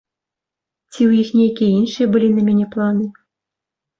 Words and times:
Ці 0.93 0.97
ў 0.97 1.11
іх 1.25 1.29
нейкія 1.41 1.69
іншыя 1.81 2.07
былі 2.15 2.29
на 2.37 2.41
мяне 2.47 2.65
планы. 2.75 3.05